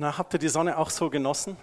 [0.00, 1.56] Na, habt ihr die Sonne auch so genossen?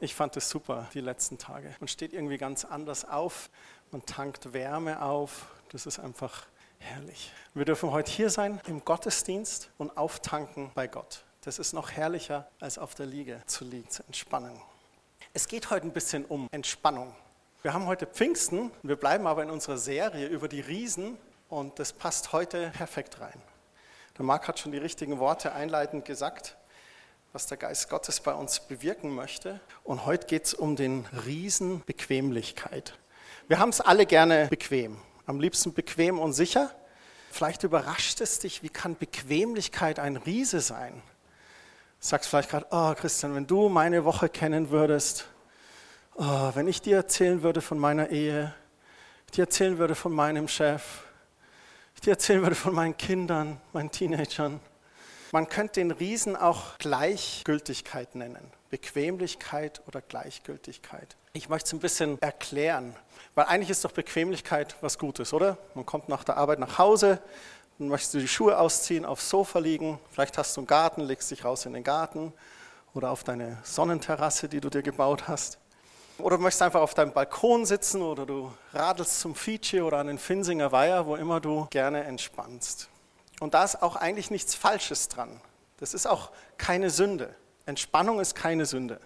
[0.00, 1.72] Ich fand es super die letzten Tage.
[1.78, 3.50] Man steht irgendwie ganz anders auf,
[3.92, 5.46] man tankt Wärme auf.
[5.70, 6.46] Das ist einfach
[6.80, 7.30] herrlich.
[7.54, 11.22] Wir dürfen heute hier sein im Gottesdienst und auftanken bei Gott.
[11.42, 14.60] Das ist noch herrlicher, als auf der Liege zu liegen, zu entspannen.
[15.32, 17.14] Es geht heute ein bisschen um Entspannung.
[17.62, 21.16] Wir haben heute Pfingsten, wir bleiben aber in unserer Serie über die Riesen
[21.48, 23.40] und das passt heute perfekt rein.
[24.18, 26.56] Der Marc hat schon die richtigen Worte einleitend gesagt
[27.32, 29.60] was der Geist Gottes bei uns bewirken möchte.
[29.84, 32.98] Und heute geht es um den Riesen Bequemlichkeit.
[33.46, 34.96] Wir haben es alle gerne bequem,
[35.26, 36.70] am liebsten bequem und sicher.
[37.30, 41.02] Vielleicht überrascht es dich, wie kann Bequemlichkeit ein Riese sein?
[42.00, 45.26] Sagst vielleicht gerade, oh Christian, wenn du meine Woche kennen würdest,
[46.14, 48.52] oh, wenn ich dir erzählen würde von meiner Ehe,
[49.26, 50.82] ich dir erzählen würde von meinem Chef,
[51.94, 54.60] ich dir erzählen würde von meinen Kindern, meinen Teenagern,
[55.32, 58.52] man könnte den Riesen auch Gleichgültigkeit nennen.
[58.70, 61.16] Bequemlichkeit oder Gleichgültigkeit.
[61.32, 62.94] Ich möchte es ein bisschen erklären,
[63.34, 65.58] weil eigentlich ist doch Bequemlichkeit was Gutes, oder?
[65.74, 67.20] Man kommt nach der Arbeit nach Hause,
[67.78, 71.30] dann möchtest du die Schuhe ausziehen, aufs Sofa liegen, vielleicht hast du einen Garten, legst
[71.30, 72.32] dich raus in den Garten
[72.94, 75.58] oder auf deine Sonnenterrasse, die du dir gebaut hast.
[76.18, 80.08] Oder du möchtest einfach auf deinem Balkon sitzen oder du radelst zum Fidschi oder an
[80.08, 82.88] den Finsinger Weiher, wo immer du gerne entspannst.
[83.40, 85.40] Und da ist auch eigentlich nichts Falsches dran.
[85.78, 87.34] Das ist auch keine Sünde.
[87.66, 89.00] Entspannung ist keine Sünde.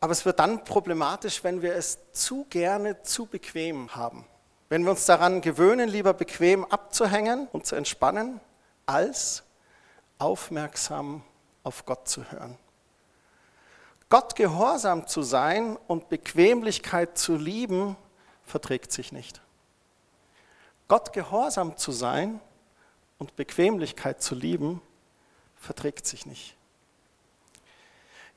[0.00, 4.26] Aber es wird dann problematisch, wenn wir es zu gerne zu bequem haben.
[4.68, 8.40] Wenn wir uns daran gewöhnen, lieber bequem abzuhängen und zu entspannen,
[8.86, 9.44] als
[10.18, 11.22] aufmerksam
[11.62, 12.58] auf Gott zu hören.
[14.08, 17.96] Gott gehorsam zu sein und Bequemlichkeit zu lieben,
[18.42, 19.40] verträgt sich nicht.
[20.88, 22.40] Gott gehorsam zu sein
[23.18, 24.80] und Bequemlichkeit zu lieben,
[25.56, 26.56] verträgt sich nicht.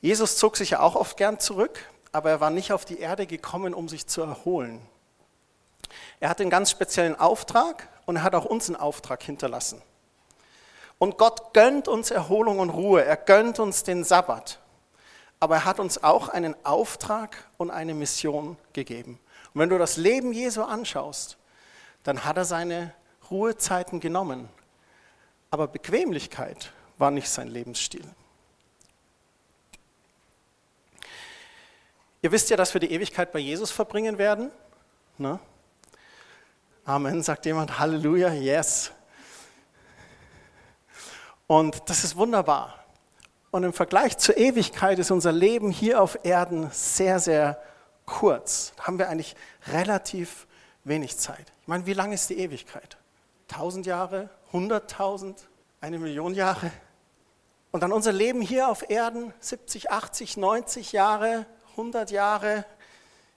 [0.02, 1.78] Jesus zog sich ja auch oft gern zurück,
[2.12, 4.80] aber er war nicht auf die Erde gekommen, um sich zu erholen.
[6.20, 9.80] Er hat einen ganz speziellen Auftrag und er hat auch uns einen Auftrag hinterlassen.
[10.98, 14.58] Und Gott gönnt uns Erholung und Ruhe, er gönnt uns den Sabbat.
[15.40, 19.18] Aber er hat uns auch einen Auftrag und eine Mission gegeben.
[19.54, 21.36] Und wenn du das Leben Jesu anschaust,
[22.02, 22.94] dann hat er seine
[23.30, 24.48] Ruhezeiten genommen.
[25.50, 28.04] Aber Bequemlichkeit war nicht sein Lebensstil.
[32.22, 34.50] Ihr wisst ja, dass wir die Ewigkeit bei Jesus verbringen werden.
[35.18, 35.40] Ne?
[36.84, 37.78] Amen, sagt jemand.
[37.78, 38.92] Halleluja, yes.
[41.46, 42.82] Und das ist wunderbar.
[43.50, 47.60] Und im Vergleich zur Ewigkeit ist unser Leben hier auf Erden sehr, sehr
[48.06, 48.72] kurz.
[48.76, 49.36] Da haben wir eigentlich
[49.66, 50.46] relativ
[50.84, 51.52] wenig Zeit.
[51.62, 52.96] Ich meine, wie lang ist die Ewigkeit?
[53.48, 55.48] Tausend Jahre, hunderttausend,
[55.80, 56.70] eine Million Jahre?
[57.70, 62.66] Und dann unser Leben hier auf Erden, 70, 80, 90 Jahre, 100 Jahre,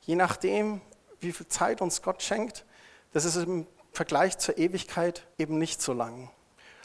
[0.01, 0.81] je nachdem,
[1.19, 2.65] wie viel Zeit uns Gott schenkt,
[3.13, 6.29] das ist im Vergleich zur Ewigkeit eben nicht so lang.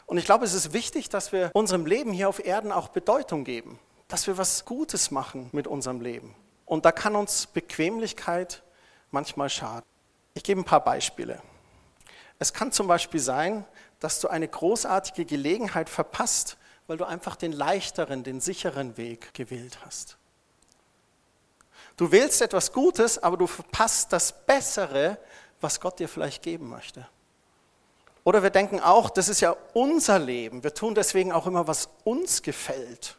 [0.05, 3.43] Und ich glaube, es ist wichtig, dass wir unserem Leben hier auf Erden auch Bedeutung
[3.43, 6.35] geben, dass wir was Gutes machen mit unserem Leben.
[6.65, 8.63] Und da kann uns Bequemlichkeit
[9.11, 9.85] manchmal schaden.
[10.33, 11.41] Ich gebe ein paar Beispiele.
[12.39, 13.65] Es kann zum Beispiel sein,
[13.99, 19.79] dass du eine großartige Gelegenheit verpasst, weil du einfach den leichteren, den sicheren Weg gewählt
[19.85, 20.17] hast.
[21.97, 25.17] Du wählst etwas Gutes, aber du verpasst das Bessere,
[25.59, 27.07] was Gott dir vielleicht geben möchte.
[28.23, 30.63] Oder wir denken auch, das ist ja unser Leben.
[30.63, 33.17] Wir tun deswegen auch immer, was uns gefällt.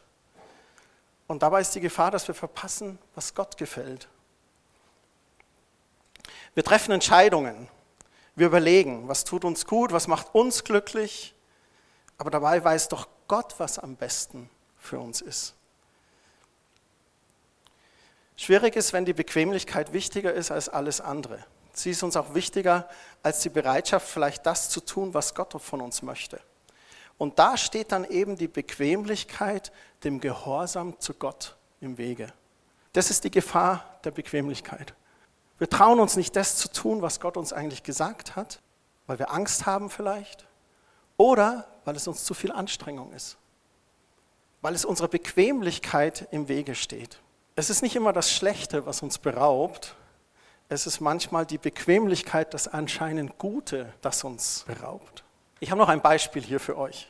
[1.27, 4.07] Und dabei ist die Gefahr, dass wir verpassen, was Gott gefällt.
[6.55, 7.67] Wir treffen Entscheidungen.
[8.35, 11.35] Wir überlegen, was tut uns gut, was macht uns glücklich.
[12.17, 15.55] Aber dabei weiß doch Gott, was am besten für uns ist.
[18.35, 21.45] Schwierig ist, wenn die Bequemlichkeit wichtiger ist als alles andere.
[21.73, 22.87] Sie ist uns auch wichtiger
[23.21, 26.39] als die Bereitschaft, vielleicht das zu tun, was Gott von uns möchte.
[27.17, 29.71] Und da steht dann eben die Bequemlichkeit
[30.03, 32.33] dem Gehorsam zu Gott im Wege.
[32.91, 34.93] Das ist die Gefahr der Bequemlichkeit.
[35.59, 38.61] Wir trauen uns nicht, das zu tun, was Gott uns eigentlich gesagt hat,
[39.07, 40.45] weil wir Angst haben vielleicht
[41.17, 43.37] oder weil es uns zu viel Anstrengung ist,
[44.61, 47.19] weil es unserer Bequemlichkeit im Wege steht.
[47.55, 49.95] Es ist nicht immer das Schlechte, was uns beraubt,
[50.69, 55.23] es ist manchmal die Bequemlichkeit, das anscheinend Gute, das uns beraubt.
[55.59, 57.09] Ich habe noch ein Beispiel hier für euch.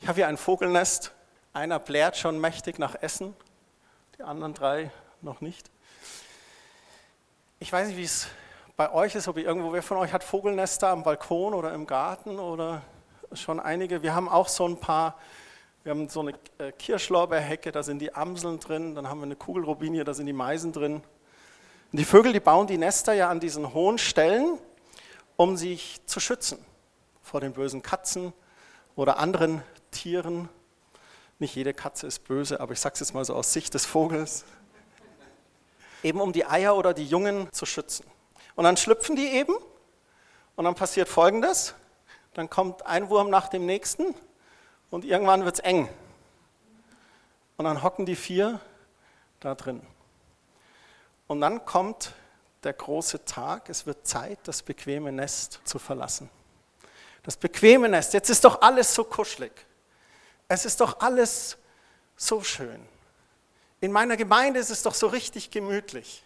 [0.00, 1.12] Ich habe hier ein Vogelnest.
[1.54, 3.34] Einer blärt schon mächtig nach Essen,
[4.18, 4.90] die anderen drei
[5.20, 5.70] noch nicht.
[7.62, 8.26] Ich weiß nicht, wie es
[8.76, 11.86] bei euch ist, ob ihr irgendwo, wer von euch hat Vogelnester am Balkon oder im
[11.86, 12.82] Garten oder
[13.34, 14.02] schon einige.
[14.02, 15.16] Wir haben auch so ein paar
[15.84, 18.96] Wir haben so eine äh, Kirschlorbeerhecke, da sind die Amseln drin.
[18.96, 20.94] Dann haben wir eine Kugelrobinie, da sind die Meisen drin.
[21.92, 24.58] Und die Vögel, die bauen die Nester ja an diesen hohen Stellen,
[25.36, 26.58] um sich zu schützen
[27.22, 28.32] vor den bösen Katzen
[28.96, 29.62] oder anderen
[29.92, 30.48] Tieren.
[31.38, 33.86] Nicht jede Katze ist böse, aber ich sage es jetzt mal so aus Sicht des
[33.86, 34.46] Vogels.
[36.02, 38.06] Eben um die Eier oder die Jungen zu schützen.
[38.54, 39.54] Und dann schlüpfen die eben
[40.56, 41.74] und dann passiert Folgendes.
[42.34, 44.14] Dann kommt ein Wurm nach dem nächsten
[44.90, 45.88] und irgendwann wird es eng.
[47.56, 48.60] Und dann hocken die vier
[49.40, 49.80] da drin.
[51.26, 52.12] Und dann kommt
[52.64, 56.30] der große Tag, es wird Zeit, das bequeme Nest zu verlassen.
[57.22, 59.52] Das bequeme Nest, jetzt ist doch alles so kuschelig.
[60.48, 61.56] Es ist doch alles
[62.16, 62.86] so schön.
[63.82, 66.22] In meiner Gemeinde ist es doch so richtig gemütlich.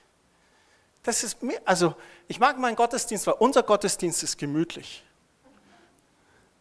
[1.02, 1.96] Das ist mir, also
[2.28, 5.02] ich mag meinen Gottesdienst, weil unser Gottesdienst ist gemütlich.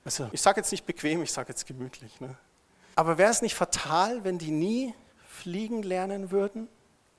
[0.06, 2.22] Also ich sage jetzt nicht bequem, ich sage jetzt gemütlich.
[2.22, 2.38] Ne?
[2.96, 4.94] Aber wäre es nicht fatal, wenn die nie
[5.28, 6.70] fliegen lernen würden?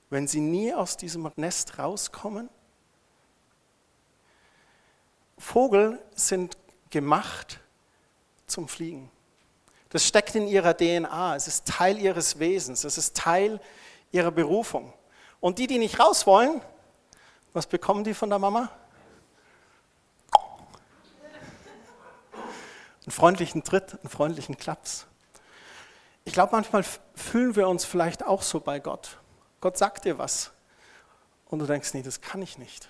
[0.09, 2.49] Wenn sie nie aus diesem Nest rauskommen?
[5.37, 6.57] Vogel sind
[6.89, 7.59] gemacht
[8.47, 9.11] zum Fliegen.
[9.89, 13.59] Das steckt in ihrer DNA, es ist Teil ihres Wesens, es ist Teil
[14.11, 14.93] ihrer Berufung.
[15.39, 16.61] Und die, die nicht raus wollen,
[17.53, 18.69] was bekommen die von der Mama?
[23.07, 25.07] einen freundlichen Tritt, einen freundlichen Klaps.
[26.25, 26.83] Ich glaube, manchmal
[27.15, 29.17] fühlen wir uns vielleicht auch so bei Gott.
[29.61, 30.51] Gott sagt dir was
[31.45, 32.89] und du denkst, nee, das kann ich nicht.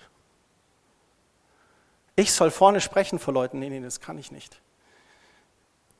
[2.16, 4.60] Ich soll vorne sprechen vor Leuten, nee, nee, das kann ich nicht.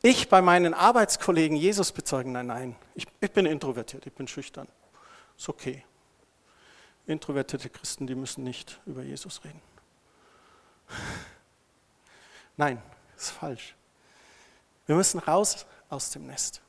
[0.02, 4.68] Ich bei meinen Arbeitskollegen Jesus bezeugen, nein, nein, ich, ich bin introvertiert, ich bin schüchtern.
[5.36, 5.84] Ist okay.
[7.06, 9.60] Introvertierte Christen, die müssen nicht über Jesus reden.
[12.56, 12.82] Nein,
[13.16, 13.74] ist falsch.
[14.86, 16.60] Wir müssen raus aus dem Nest.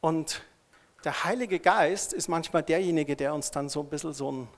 [0.00, 0.42] Und
[1.04, 4.48] der Heilige Geist ist manchmal derjenige, der uns dann so ein bisschen so einen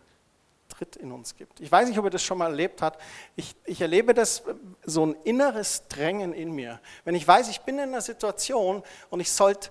[0.78, 1.60] Tritt in uns gibt.
[1.60, 3.02] Ich weiß nicht, ob ihr das schon mal erlebt habt.
[3.34, 4.44] Ich, ich erlebe das,
[4.84, 6.80] so ein inneres Drängen in mir.
[7.04, 9.70] Wenn ich weiß, ich bin in einer Situation und ich sollte,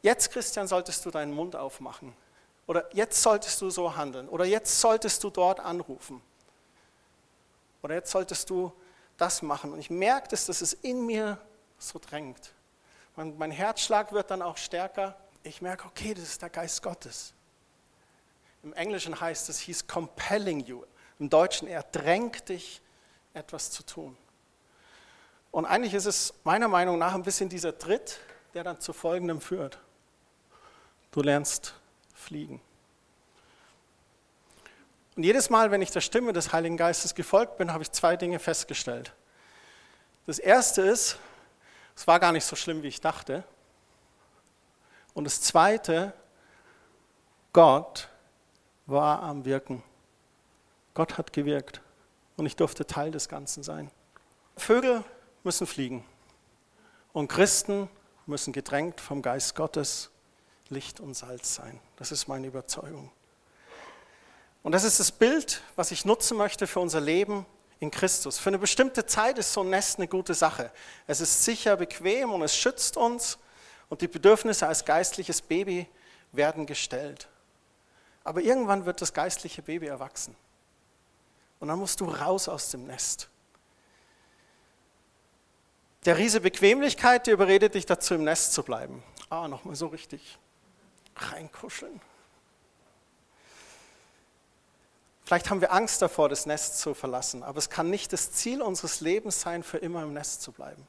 [0.00, 2.14] jetzt Christian, solltest du deinen Mund aufmachen.
[2.66, 4.26] Oder jetzt solltest du so handeln.
[4.26, 6.22] Oder jetzt solltest du dort anrufen.
[7.82, 8.72] Oder jetzt solltest du
[9.18, 9.74] das machen.
[9.74, 11.38] Und ich merke das, dass es in mir
[11.78, 12.54] so drängt.
[13.16, 15.14] Mein, mein Herzschlag wird dann auch stärker.
[15.42, 17.34] Ich merke, okay, das ist der Geist Gottes.
[18.62, 20.84] Im Englischen heißt es, he's compelling you.
[21.18, 22.80] Im Deutschen, er drängt dich,
[23.34, 24.16] etwas zu tun.
[25.50, 28.18] Und eigentlich ist es meiner Meinung nach ein bisschen dieser Tritt,
[28.54, 29.78] der dann zu folgendem führt.
[31.10, 31.74] Du lernst
[32.14, 32.60] fliegen.
[35.16, 38.16] Und jedes Mal, wenn ich der Stimme des Heiligen Geistes gefolgt bin, habe ich zwei
[38.16, 39.12] Dinge festgestellt.
[40.26, 41.16] Das erste ist,
[41.96, 43.42] es war gar nicht so schlimm, wie ich dachte.
[45.14, 46.12] Und das zweite,
[47.52, 48.08] Gott
[48.88, 49.82] war am Wirken.
[50.94, 51.80] Gott hat gewirkt
[52.36, 53.90] und ich durfte Teil des Ganzen sein.
[54.56, 55.04] Vögel
[55.44, 56.04] müssen fliegen
[57.12, 57.88] und Christen
[58.26, 60.10] müssen gedrängt vom Geist Gottes
[60.70, 61.78] Licht und Salz sein.
[61.96, 63.12] Das ist meine Überzeugung.
[64.62, 67.46] Und das ist das Bild, was ich nutzen möchte für unser Leben
[67.80, 68.38] in Christus.
[68.38, 70.72] Für eine bestimmte Zeit ist so ein Nest eine gute Sache.
[71.06, 73.38] Es ist sicher, bequem und es schützt uns
[73.88, 75.86] und die Bedürfnisse als geistliches Baby
[76.32, 77.28] werden gestellt.
[78.28, 80.36] Aber irgendwann wird das geistliche Baby erwachsen.
[81.60, 83.30] Und dann musst du raus aus dem Nest.
[86.04, 89.02] Der Riese Bequemlichkeit, die überredet dich dazu, im Nest zu bleiben.
[89.30, 90.36] Ah, nochmal so richtig
[91.16, 92.02] reinkuscheln.
[95.24, 98.60] Vielleicht haben wir Angst davor, das Nest zu verlassen, aber es kann nicht das Ziel
[98.60, 100.86] unseres Lebens sein, für immer im Nest zu bleiben.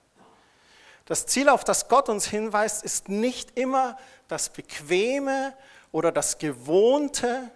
[1.05, 5.55] Das Ziel, auf das Gott uns hinweist, ist nicht immer das Bequeme
[5.91, 7.49] oder das Gewohnte.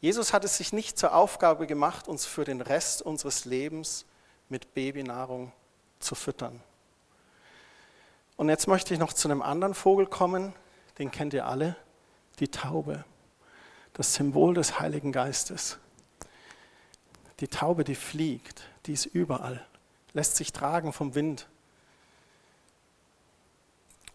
[0.00, 4.04] Jesus hat es sich nicht zur Aufgabe gemacht, uns für den Rest unseres Lebens
[4.48, 5.52] mit Babynahrung
[5.98, 6.60] zu füttern.
[8.36, 10.52] Und jetzt möchte ich noch zu einem anderen Vogel kommen,
[10.98, 11.76] den kennt ihr alle,
[12.38, 13.04] die Taube
[13.98, 15.76] das Symbol des Heiligen Geistes.
[17.40, 19.66] Die Taube, die fliegt, die ist überall,
[20.12, 21.48] lässt sich tragen vom Wind.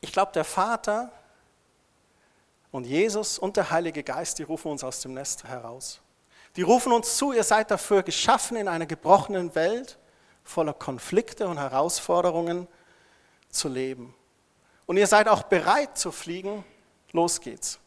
[0.03, 1.11] Ich glaube, der Vater
[2.71, 6.01] und Jesus und der Heilige Geist, die rufen uns aus dem Nest heraus.
[6.55, 9.97] Die rufen uns zu, ihr seid dafür geschaffen, in einer gebrochenen Welt
[10.43, 12.67] voller Konflikte und Herausforderungen
[13.49, 14.13] zu leben.
[14.85, 16.65] Und ihr seid auch bereit zu fliegen.
[17.13, 17.79] Los geht's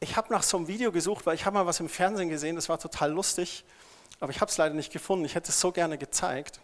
[0.00, 2.56] ich habe nach so einem Video gesucht, weil ich habe mal was im Fernsehen gesehen,
[2.56, 3.64] das war total lustig,
[4.18, 5.24] aber ich habe es leider nicht gefunden.
[5.26, 6.60] Ich hätte es so gerne gezeigt.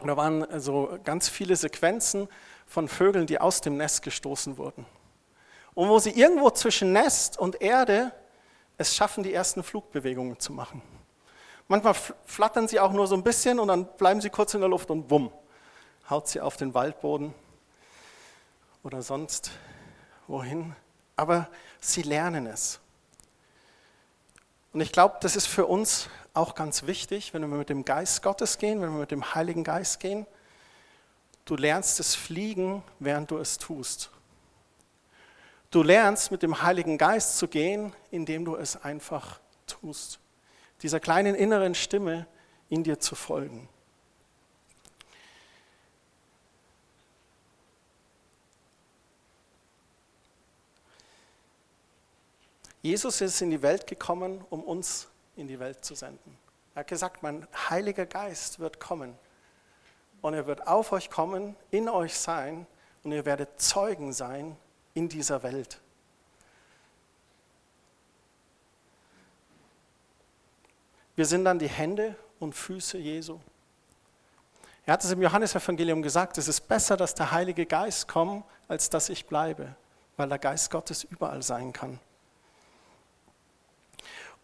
[0.00, 2.28] Und da waren so ganz viele Sequenzen
[2.66, 4.86] von Vögeln, die aus dem Nest gestoßen wurden.
[5.74, 8.12] Und wo sie irgendwo zwischen Nest und Erde
[8.76, 10.82] es schaffen, die ersten Flugbewegungen zu machen.
[11.68, 11.94] Manchmal
[12.26, 14.90] flattern sie auch nur so ein bisschen und dann bleiben sie kurz in der Luft
[14.90, 15.32] und bumm,
[16.10, 17.32] haut sie auf den Waldboden
[18.82, 19.52] oder sonst
[20.26, 20.74] wohin.
[21.16, 21.48] Aber
[21.80, 22.80] sie lernen es.
[24.72, 28.22] Und ich glaube, das ist für uns auch ganz wichtig, wenn wir mit dem Geist
[28.22, 30.26] Gottes gehen, wenn wir mit dem Heiligen Geist gehen.
[31.44, 34.10] Du lernst es fliegen, während du es tust.
[35.70, 40.18] Du lernst mit dem Heiligen Geist zu gehen, indem du es einfach tust.
[40.82, 42.26] Dieser kleinen inneren Stimme
[42.68, 43.68] in dir zu folgen.
[52.82, 56.36] Jesus ist in die Welt gekommen, um uns in die Welt zu senden.
[56.74, 59.16] Er hat gesagt, mein Heiliger Geist wird kommen
[60.22, 62.66] und er wird auf euch kommen, in euch sein
[63.02, 64.56] und ihr werdet Zeugen sein
[64.94, 65.80] in dieser Welt.
[71.16, 73.38] Wir sind dann die Hände und Füße Jesu.
[74.86, 78.90] Er hat es im Johannesevangelium gesagt, es ist besser, dass der Heilige Geist kommt, als
[78.90, 79.76] dass ich bleibe,
[80.16, 82.00] weil der Geist Gottes überall sein kann.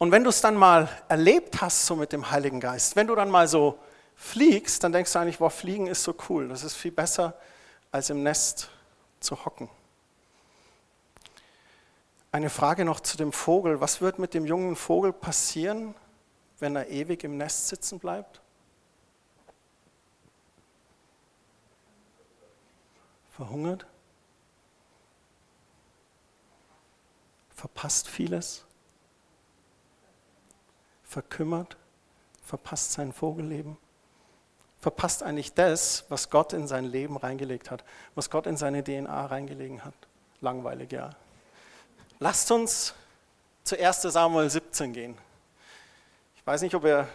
[0.01, 3.15] Und wenn du es dann mal erlebt hast, so mit dem Heiligen Geist, wenn du
[3.15, 3.79] dann mal so
[4.15, 6.49] fliegst, dann denkst du eigentlich, boah, fliegen ist so cool.
[6.49, 7.39] Das ist viel besser,
[7.93, 8.71] als im Nest
[9.21, 9.69] zu hocken.
[12.33, 13.83] Eine Frage noch zu dem Vogel.
[13.83, 15.95] Was wird mit dem jungen Vogel passieren,
[16.61, 18.41] wenn er ewig im Nest sitzen bleibt?
[23.33, 23.85] Verhungert?
[27.55, 28.65] Verpasst vieles?
[31.11, 31.77] Verkümmert,
[32.45, 33.77] verpasst sein Vogelleben,
[34.79, 39.27] verpasst eigentlich das, was Gott in sein Leben reingelegt hat, was Gott in seine DNA
[39.27, 39.95] reingelegt hat.
[40.41, 41.11] Langweilig, ja.
[42.21, 42.95] Lasst uns
[43.65, 45.19] zu 1 Samuel 17 gehen.
[46.37, 47.09] Ich weiß nicht, ob ihr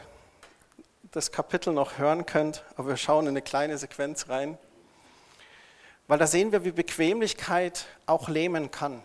[1.11, 4.57] das Kapitel noch hören könnt, aber wir schauen in eine kleine Sequenz rein,
[6.09, 9.01] weil da sehen wir, wie Bequemlichkeit auch lähmen kann.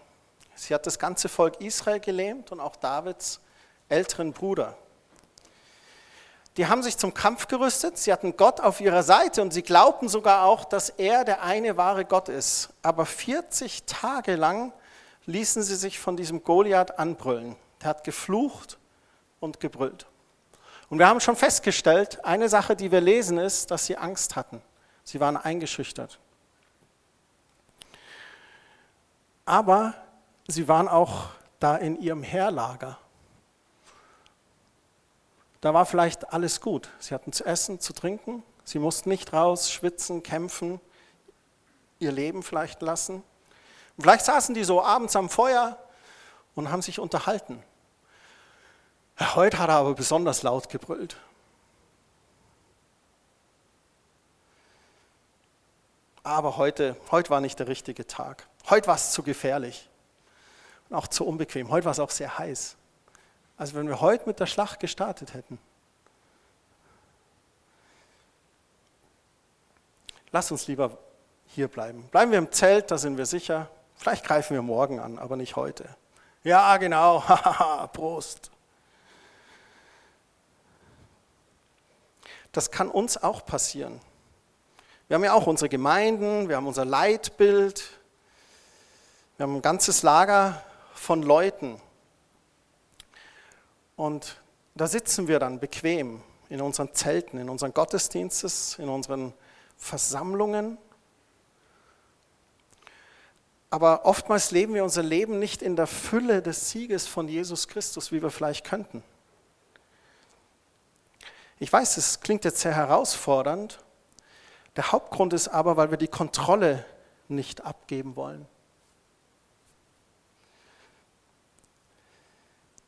[0.56, 3.40] Sie hat das ganze Volk Israel gelähmt und auch Davids
[3.90, 4.76] älteren Bruder.
[6.56, 10.08] Die haben sich zum Kampf gerüstet, sie hatten Gott auf ihrer Seite und sie glaubten
[10.08, 12.70] sogar auch, dass er der eine wahre Gott ist.
[12.82, 14.72] Aber 40 Tage lang
[15.26, 17.56] ließen sie sich von diesem Goliath anbrüllen.
[17.80, 18.78] Der hat geflucht
[19.38, 20.06] und gebrüllt.
[20.88, 24.60] Und wir haben schon festgestellt, eine Sache, die wir lesen, ist, dass sie Angst hatten.
[25.04, 26.18] Sie waren eingeschüchtert.
[29.44, 29.94] Aber
[30.48, 31.28] sie waren auch
[31.60, 32.98] da in ihrem Heerlager.
[35.60, 36.90] Da war vielleicht alles gut.
[36.98, 38.42] Sie hatten zu essen, zu trinken.
[38.64, 40.80] Sie mussten nicht raus, schwitzen, kämpfen,
[41.98, 43.16] ihr Leben vielleicht lassen.
[43.96, 45.76] Und vielleicht saßen die so abends am Feuer
[46.54, 47.62] und haben sich unterhalten.
[49.18, 51.16] Heute hat er aber besonders laut gebrüllt.
[56.22, 58.46] Aber heute, heute war nicht der richtige Tag.
[58.70, 59.90] Heute war es zu gefährlich
[60.88, 61.70] und auch zu unbequem.
[61.70, 62.76] Heute war es auch sehr heiß
[63.60, 65.58] als wenn wir heute mit der Schlacht gestartet hätten.
[70.32, 70.96] Lass uns lieber
[71.44, 72.04] hier bleiben.
[72.04, 73.68] Bleiben wir im Zelt, da sind wir sicher.
[73.96, 75.84] Vielleicht greifen wir morgen an, aber nicht heute.
[76.42, 77.20] Ja, genau,
[77.92, 78.50] Prost.
[82.52, 84.00] Das kann uns auch passieren.
[85.08, 87.90] Wir haben ja auch unsere Gemeinden, wir haben unser Leitbild,
[89.36, 90.62] wir haben ein ganzes Lager
[90.94, 91.78] von Leuten.
[94.00, 94.40] Und
[94.76, 99.34] da sitzen wir dann bequem in unseren Zelten, in unseren Gottesdienstes, in unseren
[99.76, 100.78] Versammlungen.
[103.68, 108.10] Aber oftmals leben wir unser Leben nicht in der Fülle des Sieges von Jesus Christus,
[108.10, 109.02] wie wir vielleicht könnten.
[111.58, 113.80] Ich weiß, es klingt jetzt sehr herausfordernd.
[114.76, 116.86] Der Hauptgrund ist aber, weil wir die Kontrolle
[117.28, 118.48] nicht abgeben wollen.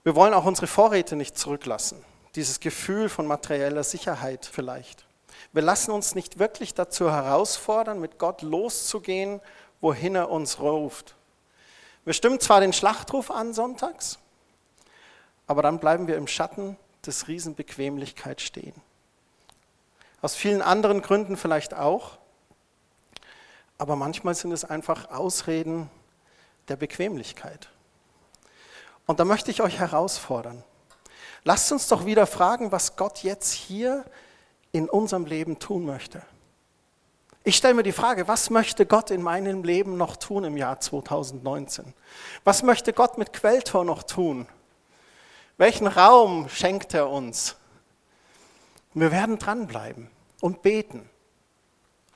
[0.05, 2.05] Wir wollen auch unsere Vorräte nicht zurücklassen.
[2.35, 5.07] Dieses Gefühl von materieller Sicherheit vielleicht.
[5.53, 9.41] Wir lassen uns nicht wirklich dazu herausfordern, mit Gott loszugehen,
[9.81, 11.15] wohin er uns ruft.
[12.05, 14.19] Wir stimmen zwar den Schlachtruf an sonntags,
[15.47, 18.75] aber dann bleiben wir im Schatten des Riesenbequemlichkeit stehen.
[20.21, 22.19] Aus vielen anderen Gründen vielleicht auch,
[23.79, 25.91] aber manchmal sind es einfach Ausreden
[26.69, 27.69] der Bequemlichkeit.
[29.13, 30.65] Und da möchte ich euch herausfordern.
[31.45, 34.07] Lasst uns doch wieder fragen, was Gott jetzt hier
[34.73, 36.23] in unserem Leben tun möchte.
[37.45, 40.81] Ich stelle mir die Frage, was möchte Gott in meinem Leben noch tun im Jahr
[40.81, 41.93] 2019?
[42.45, 44.49] Was möchte Gott mit Quelltor noch tun?
[45.59, 47.57] Welchen Raum schenkt er uns?
[48.95, 50.09] Wir werden dranbleiben
[50.41, 51.07] und beten.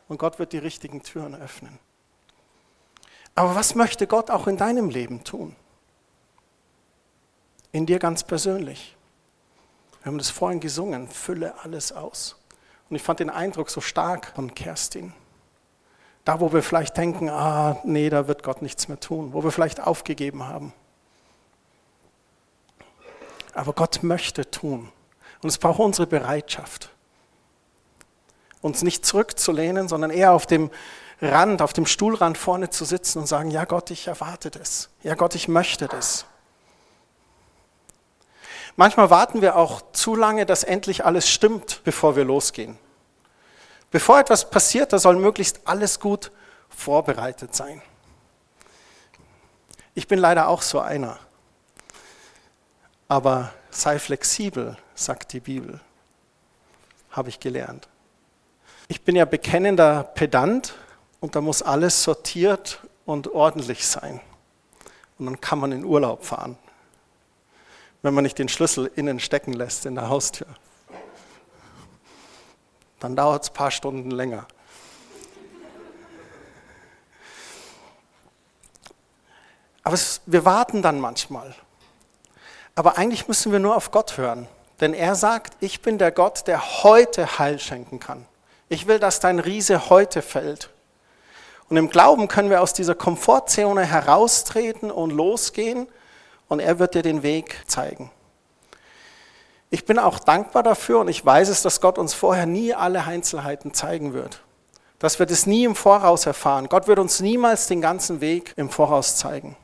[0.09, 1.79] Und Gott wird die richtigen Türen öffnen.
[3.35, 5.55] Aber was möchte Gott auch in deinem Leben tun?
[7.77, 8.97] In dir ganz persönlich.
[10.01, 12.37] Wir haben das vorhin gesungen, fülle alles aus.
[12.89, 15.13] Und ich fand den Eindruck so stark von Kerstin.
[16.25, 19.51] Da, wo wir vielleicht denken, ah, nee, da wird Gott nichts mehr tun, wo wir
[19.51, 20.73] vielleicht aufgegeben haben.
[23.53, 24.91] Aber Gott möchte tun.
[25.43, 26.89] Und es braucht unsere Bereitschaft.
[28.63, 30.71] Uns nicht zurückzulehnen, sondern eher auf dem
[31.21, 34.89] Rand, auf dem Stuhlrand vorne zu sitzen und sagen, ja Gott, ich erwarte das.
[35.03, 36.25] Ja Gott, ich möchte das.
[38.77, 42.79] Manchmal warten wir auch zu lange, dass endlich alles stimmt, bevor wir losgehen.
[43.91, 46.31] Bevor etwas passiert, da soll möglichst alles gut
[46.69, 47.81] vorbereitet sein.
[49.95, 51.19] Ich bin leider auch so einer.
[53.09, 55.81] Aber sei flexibel, sagt die Bibel.
[57.11, 57.89] Habe ich gelernt.
[58.89, 60.75] Ich bin ja bekennender Pedant
[61.21, 64.21] und da muss alles sortiert und ordentlich sein.
[65.19, 66.59] Und dann kann man in Urlaub fahren
[68.07, 70.47] wenn man nicht den Schlüssel innen stecken lässt in der Haustür.
[73.01, 74.47] Dann dauert es ein paar Stunden länger.
[79.83, 81.53] Aber es, wir warten dann manchmal.
[82.77, 84.47] Aber eigentlich müssen wir nur auf Gott hören.
[84.81, 88.25] Denn er sagt, ich bin der Gott, der heute Heil schenken kann.
[88.69, 90.71] Ich will, dass dein Riese heute fällt.
[91.69, 95.89] Und im Glauben können wir aus dieser Komfortzone heraustreten und losgehen
[96.49, 98.11] und er wird dir den Weg zeigen.
[99.71, 103.05] Ich bin auch dankbar dafür und ich weiß es, dass Gott uns vorher nie alle
[103.05, 104.43] Einzelheiten zeigen wird.
[104.99, 106.69] Dass wir das nie im Voraus erfahren.
[106.69, 109.57] Gott wird uns niemals den ganzen Weg im Voraus zeigen.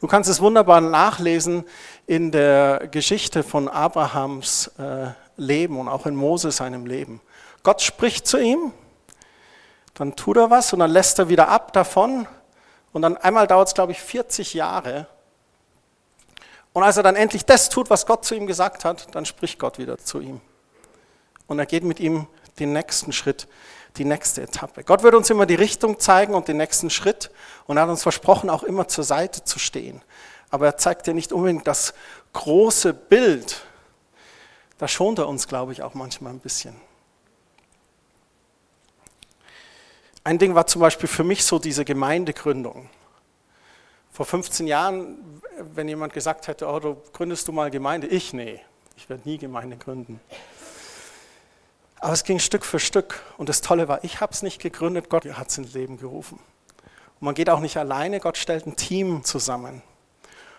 [0.00, 1.64] Du kannst es wunderbar nachlesen
[2.06, 7.20] in der Geschichte von Abrahams äh, Leben und auch in Mose seinem Leben.
[7.64, 8.72] Gott spricht zu ihm,
[9.94, 12.28] dann tut er was und dann lässt er wieder ab davon.
[12.92, 15.08] Und dann einmal dauert es, glaube ich, 40 Jahre,
[16.78, 19.58] und als er dann endlich das tut, was Gott zu ihm gesagt hat, dann spricht
[19.58, 20.40] Gott wieder zu ihm.
[21.48, 22.28] Und er geht mit ihm
[22.60, 23.48] den nächsten Schritt,
[23.96, 24.84] die nächste Etappe.
[24.84, 27.32] Gott wird uns immer die Richtung zeigen und den nächsten Schritt
[27.66, 30.02] und er hat uns versprochen, auch immer zur Seite zu stehen.
[30.50, 31.94] Aber er zeigt dir nicht unbedingt das
[32.32, 33.60] große Bild.
[34.78, 36.80] Da schont er uns, glaube ich, auch manchmal ein bisschen.
[40.22, 42.88] Ein Ding war zum Beispiel für mich so diese Gemeindegründung.
[44.18, 45.40] Vor 15 Jahren,
[45.76, 48.60] wenn jemand gesagt hätte, oh, du gründest du mal Gemeinde, ich, nee,
[48.96, 50.18] ich werde nie Gemeinde gründen.
[52.00, 53.22] Aber es ging Stück für Stück.
[53.36, 56.40] Und das Tolle war, ich habe es nicht gegründet, Gott hat es ins Leben gerufen.
[57.20, 59.82] Und man geht auch nicht alleine, Gott stellt ein Team zusammen.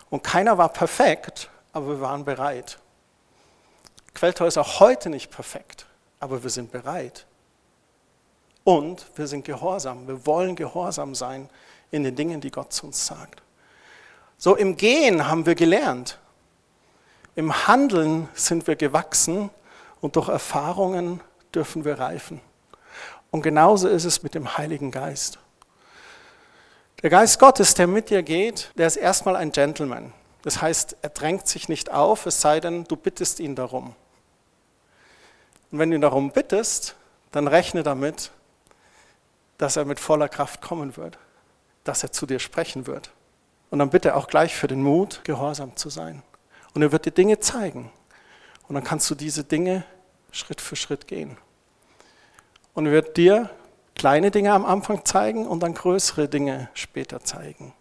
[0.10, 2.80] Und keiner war perfekt, aber wir waren bereit.
[4.14, 5.86] Quelltor ist auch heute nicht perfekt,
[6.22, 7.26] aber wir sind bereit.
[8.64, 10.08] Und wir sind gehorsam.
[10.08, 11.50] Wir wollen gehorsam sein
[11.92, 13.42] in den Dingen, die Gott zu uns sagt.
[14.42, 16.18] So im Gehen haben wir gelernt.
[17.36, 19.50] Im Handeln sind wir gewachsen
[20.00, 21.20] und durch Erfahrungen
[21.54, 22.40] dürfen wir reifen.
[23.32, 25.40] Und genauso ist es mit dem Heiligen Geist.
[27.02, 30.14] Der Geist Gottes, der mit dir geht, der ist erstmal ein Gentleman.
[30.42, 33.94] Das heißt, er drängt sich nicht auf, es sei denn, du bittest ihn darum.
[35.70, 36.96] Und wenn du ihn darum bittest,
[37.34, 38.32] dann rechne damit,
[39.58, 41.18] dass er mit voller Kraft kommen wird,
[41.84, 43.12] dass er zu dir sprechen wird.
[43.70, 46.24] Und dann bitte auch gleich für den Mut, gehorsam zu sein.
[46.74, 47.92] Und er wird dir Dinge zeigen.
[48.68, 49.84] Und dann kannst du diese Dinge
[50.32, 51.38] Schritt für Schritt gehen.
[52.74, 53.50] Und er wird dir
[53.96, 57.74] kleine Dinge am Anfang zeigen und dann größere Dinge später zeigen.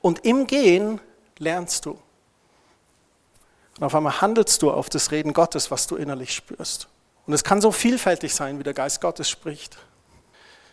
[0.00, 1.00] Und im Gehen
[1.38, 1.98] lernst du.
[3.78, 6.88] Und auf einmal handelst du auf das Reden Gottes, was du innerlich spürst.
[7.26, 9.78] Und es kann so vielfältig sein, wie der Geist Gottes spricht.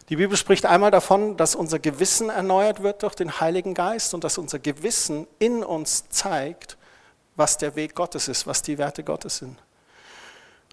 [0.09, 4.23] Die Bibel spricht einmal davon, dass unser Gewissen erneuert wird durch den Heiligen Geist und
[4.23, 6.77] dass unser Gewissen in uns zeigt,
[7.35, 9.57] was der Weg Gottes ist, was die Werte Gottes sind.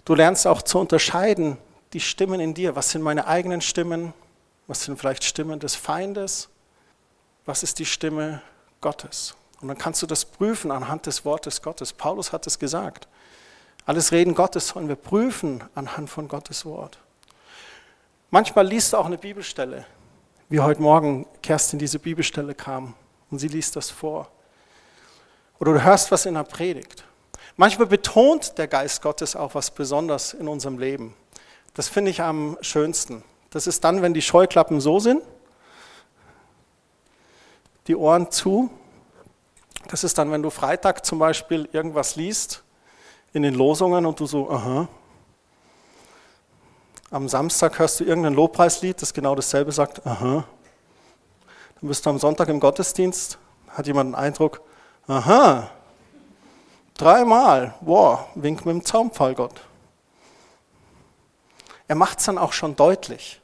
[0.07, 1.59] Du lernst auch zu unterscheiden,
[1.93, 4.15] die Stimmen in dir, was sind meine eigenen Stimmen,
[4.67, 6.49] was sind vielleicht Stimmen des Feindes,
[7.45, 8.41] was ist die Stimme
[8.81, 9.37] Gottes.
[9.61, 11.93] Und dann kannst du das prüfen anhand des Wortes Gottes.
[11.93, 13.07] Paulus hat es gesagt.
[13.85, 16.99] Alles Reden Gottes sollen wir prüfen anhand von Gottes Wort.
[18.31, 19.87] Manchmal liest du auch eine Bibelstelle,
[20.49, 22.95] wie heute Morgen Kerstin diese Bibelstelle kam
[23.31, 24.29] und sie liest das vor.
[25.61, 27.05] Oder du hörst was in der Predigt.
[27.57, 31.15] Manchmal betont der Geist Gottes auch was besonders in unserem Leben.
[31.75, 33.23] Das finde ich am schönsten.
[33.51, 35.23] Das ist dann, wenn die Scheuklappen so sind,
[37.87, 38.71] die Ohren zu.
[39.87, 42.65] Das ist dann, wenn du Freitag zum Beispiel irgendwas liest
[43.33, 44.89] in den Losungen und du so, aha.
[47.11, 50.45] Am Samstag hörst du irgendein Lobpreislied, das genau dasselbe sagt, aha.
[51.81, 53.39] Dann bist du am Sonntag im Gottesdienst,
[53.69, 54.61] hat jemand den Eindruck,
[55.07, 55.71] aha,
[56.95, 59.61] dreimal, wow, wink mit dem Zaunpfahl Gott.
[61.87, 63.41] Er macht es dann auch schon deutlich.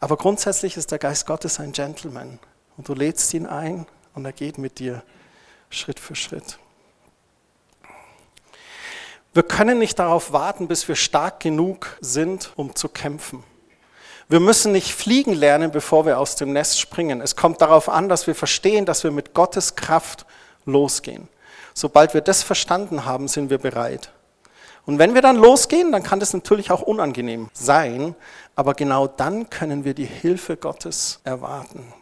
[0.00, 2.40] Aber grundsätzlich ist der Geist Gottes ein Gentleman
[2.76, 5.04] und du lädst ihn ein und er geht mit dir
[5.70, 6.58] Schritt für Schritt.
[9.34, 13.42] Wir können nicht darauf warten, bis wir stark genug sind, um zu kämpfen.
[14.28, 17.20] Wir müssen nicht fliegen lernen, bevor wir aus dem Nest springen.
[17.20, 20.26] Es kommt darauf an, dass wir verstehen, dass wir mit Gottes Kraft
[20.66, 21.28] losgehen.
[21.74, 24.12] Sobald wir das verstanden haben, sind wir bereit.
[24.84, 28.14] Und wenn wir dann losgehen, dann kann das natürlich auch unangenehm sein,
[28.54, 31.92] aber genau dann können wir die Hilfe Gottes erwarten.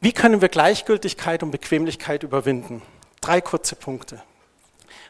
[0.00, 2.80] Wie können wir Gleichgültigkeit und Bequemlichkeit überwinden?
[3.20, 4.22] Drei kurze Punkte.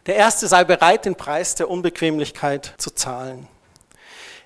[0.07, 3.47] Der erste sei bereit, den Preis der Unbequemlichkeit zu zahlen.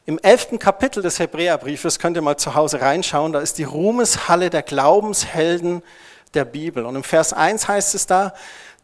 [0.05, 4.51] Im elften Kapitel des Hebräerbriefes könnt ihr mal zu Hause reinschauen, da ist die Ruhmeshalle
[4.51, 5.83] der Glaubenshelden
[6.35, 6.85] der Bibel.
[6.85, 8.35] Und im Vers 1 heißt es da,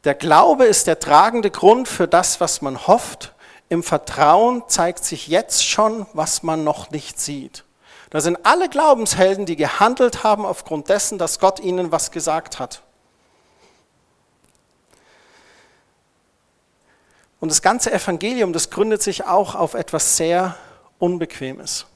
[0.04, 3.35] der Glaube ist der tragende Grund für das, was man hofft.
[3.68, 7.64] Im Vertrauen zeigt sich jetzt schon, was man noch nicht sieht.
[8.09, 12.83] Da sind alle Glaubenshelden, die gehandelt haben aufgrund dessen, dass Gott ihnen was gesagt hat.
[17.40, 20.57] Und das ganze Evangelium, das gründet sich auch auf etwas sehr
[20.98, 21.87] Unbequemes.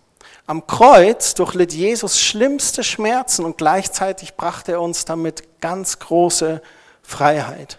[0.47, 6.61] Am Kreuz durchlitt Jesus schlimmste Schmerzen und gleichzeitig brachte er uns damit ganz große
[7.03, 7.79] Freiheit.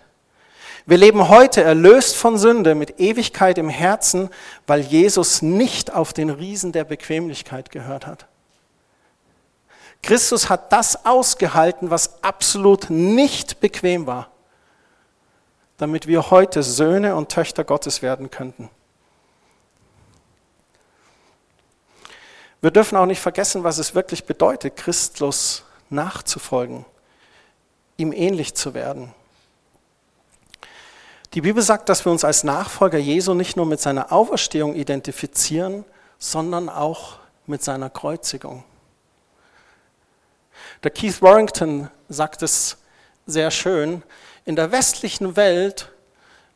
[0.87, 4.29] Wir leben heute erlöst von Sünde mit Ewigkeit im Herzen,
[4.67, 8.27] weil Jesus nicht auf den Riesen der Bequemlichkeit gehört hat.
[10.03, 14.29] Christus hat das ausgehalten, was absolut nicht bequem war,
[15.77, 18.69] damit wir heute Söhne und Töchter Gottes werden könnten.
[22.61, 26.85] Wir dürfen auch nicht vergessen, was es wirklich bedeutet, Christus nachzufolgen,
[27.97, 29.13] ihm ähnlich zu werden.
[31.35, 35.83] Die Bibel sagt, dass wir uns als Nachfolger Jesu nicht nur mit seiner Auferstehung identifizieren,
[36.17, 38.63] sondern auch mit seiner Kreuzigung.
[40.83, 42.77] Der Keith Warrington sagt es
[43.25, 44.01] sehr schön.
[44.45, 45.91] In der westlichen Welt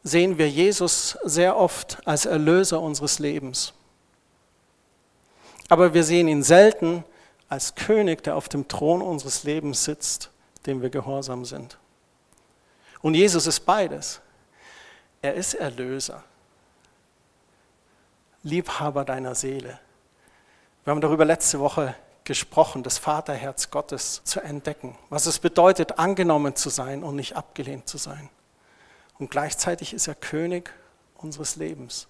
[0.04, 3.73] sehen wir Jesus sehr oft als Erlöser unseres Lebens.
[5.67, 7.04] Aber wir sehen ihn selten
[7.47, 10.30] als König, der auf dem Thron unseres Lebens sitzt,
[10.65, 11.78] dem wir gehorsam sind.
[13.02, 14.21] Und Jesus ist beides.
[15.21, 16.23] Er ist Erlöser,
[18.43, 19.80] Liebhaber deiner Seele.
[20.84, 21.95] Wir haben darüber letzte Woche
[22.29, 27.89] gesprochen, das Vaterherz Gottes zu entdecken, was es bedeutet, angenommen zu sein und nicht abgelehnt
[27.89, 28.29] zu sein.
[29.17, 30.71] Und gleichzeitig ist er König
[31.17, 32.07] unseres Lebens.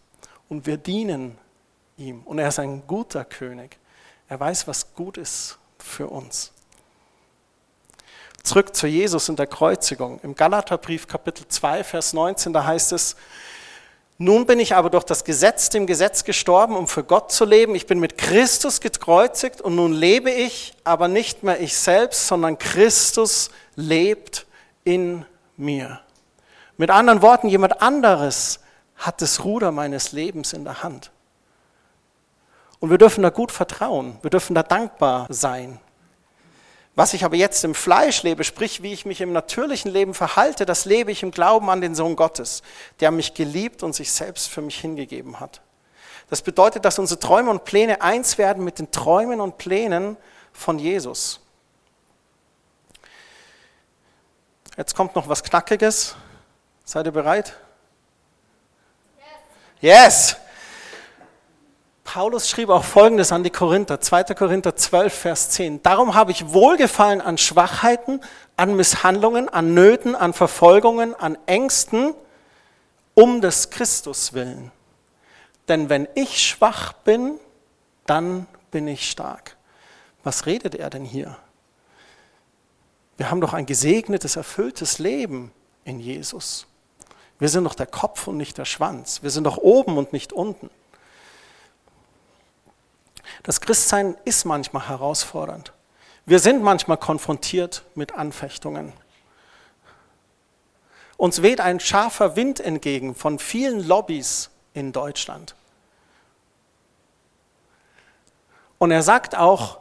[0.50, 1.38] Und wir dienen
[1.96, 2.24] ihm.
[2.24, 3.80] Und er ist ein guter König.
[4.28, 6.52] Er weiß, was gut ist für uns.
[8.44, 10.20] Zurück zu Jesus und der Kreuzigung.
[10.20, 13.16] Im Galaterbrief Kapitel 2, Vers 19, da heißt es,
[14.22, 17.74] nun bin ich aber durch das Gesetz dem Gesetz gestorben, um für Gott zu leben.
[17.74, 22.58] Ich bin mit Christus gekreuzigt und nun lebe ich, aber nicht mehr ich selbst, sondern
[22.60, 24.46] Christus lebt
[24.84, 26.02] in mir.
[26.76, 28.60] Mit anderen Worten, jemand anderes
[28.98, 31.12] hat das Ruder meines Lebens in der Hand.
[32.82, 35.80] Und wir dürfen da gut vertrauen, wir dürfen da dankbar sein.
[37.00, 40.66] Was ich aber jetzt im Fleisch lebe, sprich wie ich mich im natürlichen Leben verhalte,
[40.66, 42.62] das lebe ich im Glauben an den Sohn Gottes,
[43.00, 45.62] der mich geliebt und sich selbst für mich hingegeben hat.
[46.30, 50.18] Das bedeutet, dass unsere Träume und Pläne eins werden mit den Träumen und Plänen
[50.52, 51.40] von Jesus.
[54.76, 56.18] Jetzt kommt noch was Knackiges.
[56.84, 57.56] Seid ihr bereit?
[59.80, 60.36] Yes!
[62.12, 64.34] Paulus schrieb auch Folgendes an die Korinther, 2.
[64.34, 65.84] Korinther 12, Vers 10.
[65.84, 68.20] Darum habe ich Wohlgefallen an Schwachheiten,
[68.58, 72.16] an Misshandlungen, an Nöten, an Verfolgungen, an Ängsten,
[73.14, 74.72] um des Christus willen.
[75.68, 77.40] Denn wenn ich schwach bin,
[78.08, 79.56] dann bin ich stark.
[80.24, 81.38] Was redet er denn hier?
[83.18, 85.52] Wir haben doch ein gesegnetes, erfülltes Leben
[85.84, 86.66] in Jesus.
[87.38, 89.22] Wir sind doch der Kopf und nicht der Schwanz.
[89.22, 90.72] Wir sind doch oben und nicht unten.
[93.50, 95.74] Das Christsein ist manchmal herausfordernd.
[96.28, 98.94] Wir sind manchmal konfrontiert mit Anfechtungen.
[101.18, 105.56] Uns weht ein scharfer Wind entgegen von vielen Lobbys in Deutschland.
[108.78, 109.80] Und er sagt auch,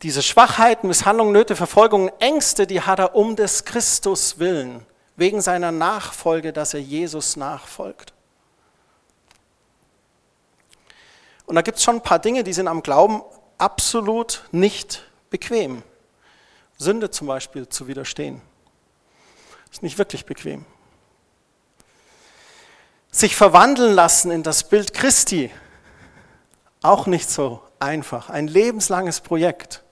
[0.00, 5.70] diese Schwachheiten, Misshandlungen, Nöte, Verfolgungen, Ängste, die hat er um des Christus willen, wegen seiner
[5.70, 8.14] Nachfolge, dass er Jesus nachfolgt.
[11.46, 13.22] Und da gibt es schon ein paar Dinge, die sind am Glauben
[13.58, 15.82] absolut nicht bequem.
[16.78, 18.40] Sünde zum Beispiel zu widerstehen.
[19.70, 20.64] Ist nicht wirklich bequem.
[23.10, 25.50] Sich verwandeln lassen in das Bild Christi,
[26.82, 28.30] auch nicht so einfach.
[28.30, 29.82] Ein lebenslanges Projekt.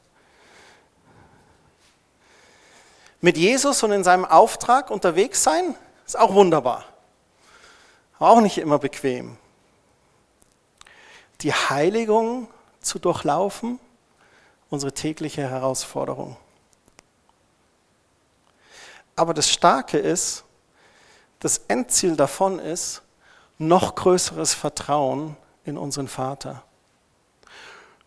[3.21, 5.75] Mit Jesus und in seinem Auftrag unterwegs sein,
[6.07, 6.85] ist auch wunderbar.
[8.19, 9.37] Aber auch nicht immer bequem.
[11.43, 12.49] Die Heiligung
[12.81, 13.79] zu durchlaufen,
[14.69, 16.37] unsere tägliche Herausforderung.
[19.17, 20.45] Aber das Starke ist,
[21.41, 23.03] das Endziel davon ist,
[23.59, 26.63] noch größeres Vertrauen in unseren Vater.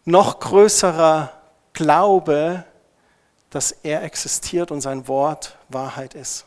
[0.05, 1.31] Noch größerer
[1.73, 2.63] Glaube,
[3.49, 6.45] dass er existiert und sein Wort Wahrheit ist.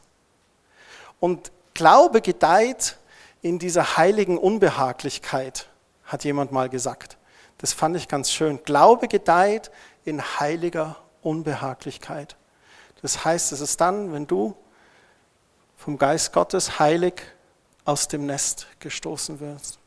[1.21, 2.97] Und Glaube gedeiht
[3.43, 5.69] in dieser heiligen Unbehaglichkeit,
[6.07, 7.19] hat jemand mal gesagt.
[7.59, 8.63] Das fand ich ganz schön.
[8.65, 9.71] Glaube gedeiht
[10.05, 12.37] in heiliger Unbehaglichkeit.
[13.03, 14.57] Das heißt, es ist dann, wenn du
[15.77, 17.23] vom Geist Gottes heilig
[17.85, 19.79] aus dem Nest gestoßen wirst.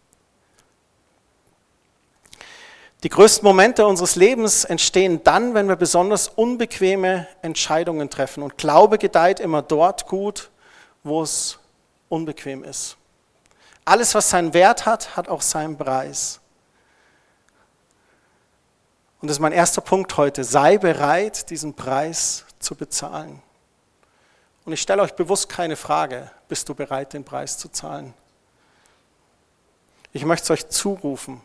[3.04, 8.44] Die größten Momente unseres Lebens entstehen dann, wenn wir besonders unbequeme Entscheidungen treffen.
[8.44, 10.50] Und Glaube gedeiht immer dort gut,
[11.04, 11.60] wo es
[12.10, 12.98] unbequem ist.
[13.90, 16.40] Alles, was seinen Wert hat, hat auch seinen Preis.
[19.20, 20.44] Und das ist mein erster Punkt heute.
[20.44, 23.42] Sei bereit, diesen Preis zu bezahlen.
[24.64, 28.14] Und ich stelle euch bewusst keine Frage, bist du bereit, den Preis zu zahlen?
[30.14, 31.42] Ich möchte es euch zurufen.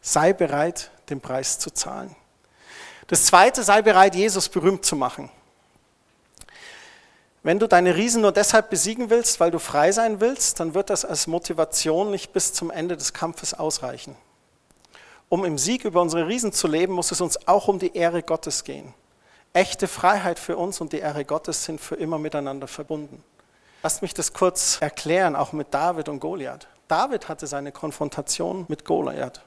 [0.00, 2.16] Sei bereit, den Preis zu zahlen.
[3.06, 5.30] Das zweite, sei bereit, Jesus berühmt zu machen.
[7.44, 10.88] Wenn du deine Riesen nur deshalb besiegen willst, weil du frei sein willst, dann wird
[10.88, 14.16] das als Motivation nicht bis zum Ende des Kampfes ausreichen.
[15.28, 18.22] Um im Sieg über unsere Riesen zu leben, muss es uns auch um die Ehre
[18.22, 18.94] Gottes gehen.
[19.52, 23.22] Echte Freiheit für uns und die Ehre Gottes sind für immer miteinander verbunden.
[23.82, 26.66] Lasst mich das kurz erklären, auch mit David und Goliath.
[26.88, 29.42] David hatte seine Konfrontation mit Goliath.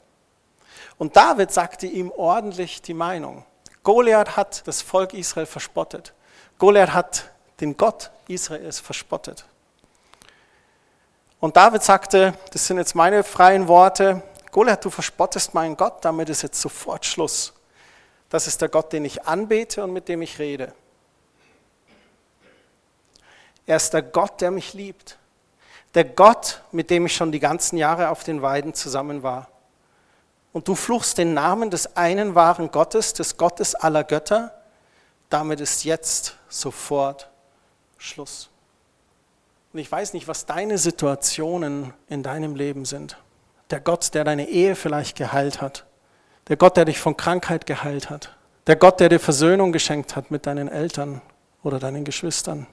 [0.99, 3.43] Und David sagte ihm ordentlich die Meinung.
[3.81, 6.13] Goliath hat das Volk Israel verspottet.
[6.59, 9.45] Goliath hat den Gott Israels verspottet.
[11.39, 16.29] Und David sagte, das sind jetzt meine freien Worte, Goliath, du verspottest meinen Gott, damit
[16.29, 17.53] ist jetzt sofort Schluss.
[18.29, 20.73] Das ist der Gott, den ich anbete und mit dem ich rede.
[23.65, 25.17] Er ist der Gott, der mich liebt.
[25.93, 29.49] Der Gott, mit dem ich schon die ganzen Jahre auf den Weiden zusammen war.
[30.53, 34.53] Und du fluchst den Namen des einen wahren Gottes, des Gottes aller Götter.
[35.29, 37.29] Damit ist jetzt sofort
[37.97, 38.49] Schluss.
[39.73, 43.17] Und ich weiß nicht, was deine Situationen in deinem Leben sind.
[43.69, 45.87] Der Gott, der deine Ehe vielleicht geheilt hat
[46.47, 48.35] der Gott, der dich von Krankheit geheilt hat.
[48.67, 51.21] Der Gott, der dir Versöhnung geschenkt hat mit deinen Eltern
[51.63, 52.67] oder deinen Geschwistern.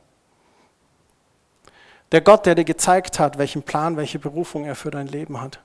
[2.13, 5.61] Der Gott, der dir gezeigt hat, welchen Plan, welche Berufung er für dein Leben hat.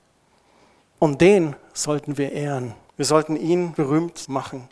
[0.97, 2.73] Und den sollten wir ehren.
[2.97, 4.67] Wir sollten ihn berühmt machen.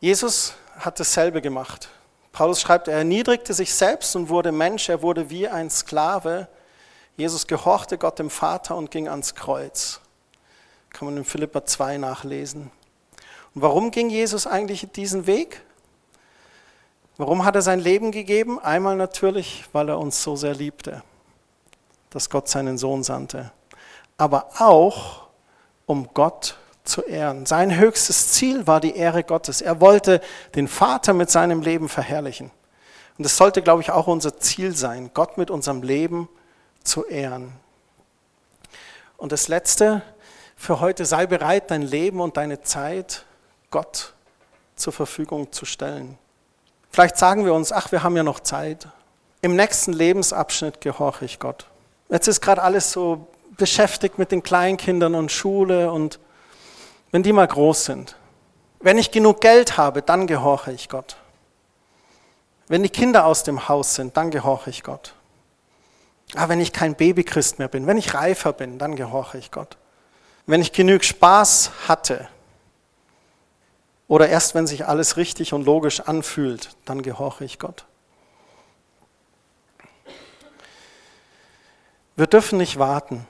[0.00, 1.88] Jesus hat dasselbe gemacht.
[2.36, 6.48] Paulus schreibt, er erniedrigte sich selbst und wurde Mensch, er wurde wie ein Sklave.
[7.16, 10.02] Jesus gehorchte Gott dem Vater und ging ans Kreuz.
[10.90, 12.70] Kann man in Philippa 2 nachlesen.
[13.54, 15.62] Und warum ging Jesus eigentlich diesen Weg?
[17.16, 18.58] Warum hat er sein Leben gegeben?
[18.58, 21.02] Einmal natürlich, weil er uns so sehr liebte,
[22.10, 23.50] dass Gott seinen Sohn sandte.
[24.18, 25.28] Aber auch,
[25.86, 27.46] um Gott zu ehren.
[27.46, 29.60] Sein höchstes Ziel war die Ehre Gottes.
[29.60, 30.20] Er wollte
[30.54, 32.50] den Vater mit seinem Leben verherrlichen.
[33.18, 36.28] Und das sollte, glaube ich, auch unser Ziel sein, Gott mit unserem Leben
[36.84, 37.52] zu ehren.
[39.16, 40.02] Und das Letzte,
[40.56, 43.24] für heute sei bereit, dein Leben und deine Zeit
[43.70, 44.14] Gott
[44.74, 46.18] zur Verfügung zu stellen.
[46.90, 48.88] Vielleicht sagen wir uns, ach, wir haben ja noch Zeit.
[49.42, 51.66] Im nächsten Lebensabschnitt gehorche ich Gott.
[52.08, 56.18] Jetzt ist gerade alles so beschäftigt mit den Kleinkindern und Schule und
[57.10, 58.16] wenn die mal groß sind.
[58.80, 61.16] Wenn ich genug Geld habe, dann gehorche ich Gott.
[62.68, 65.14] Wenn die Kinder aus dem Haus sind, dann gehorche ich Gott.
[66.34, 69.76] Aber wenn ich kein Babychrist mehr bin, wenn ich reifer bin, dann gehorche ich Gott
[70.46, 72.28] wenn ich genug Spaß hatte
[74.08, 77.84] oder erst wenn sich alles richtig und logisch anfühlt, dann gehorche ich Gott.
[82.14, 83.26] Wir dürfen nicht warten.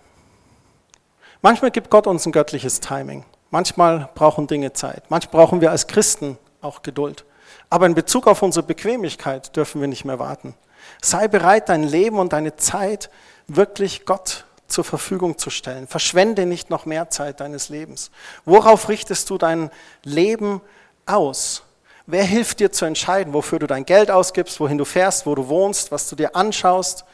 [1.43, 3.25] Manchmal gibt Gott uns ein göttliches Timing.
[3.51, 5.05] Manchmal brauchen Dinge Zeit.
[5.09, 7.25] Manchmal brauchen wir als Christen auch Geduld.
[7.71, 10.55] Aber in Bezug auf unsere Bequemlichkeit dürfen wir nicht mehr warten.
[11.03, 13.11] Sei bereit, dein Leben und deine Zeit
[13.49, 15.87] wirklich Gott zur Verfügung zu stellen.
[15.87, 18.11] Verschwende nicht noch mehr Zeit deines Lebens.
[18.45, 19.71] Worauf richtest du dein
[20.03, 20.61] Leben
[21.07, 21.63] aus?
[22.07, 25.49] Wer hilft dir zu entscheiden, wofür du dein Geld ausgibst, wohin du fährst, wo du
[25.49, 27.05] wohnst, was du dir anschaust,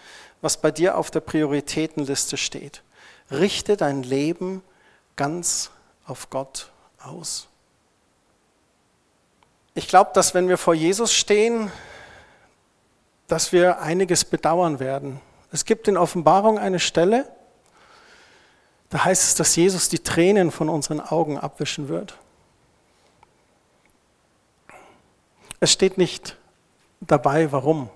[0.41, 2.83] was bei dir auf der Prioritätenliste steht?
[3.31, 4.63] Richte dein Leben
[5.17, 5.71] ganz
[6.07, 6.71] auf Gott
[7.03, 7.49] aus.
[9.75, 11.73] Ich glaube, dass wenn wir vor Jesus stehen,
[13.29, 15.21] dass wir einiges bedauern werden.
[15.51, 17.31] Es gibt in Offenbarung eine Stelle,
[18.91, 22.19] da heißt es, dass Jesus die Tränen von unseren Augen abwischen wird.
[25.61, 26.37] Es steht nicht
[27.01, 27.89] dabei, warum.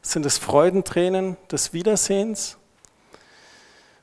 [0.00, 2.56] Sind es Freudentränen des Wiedersehens?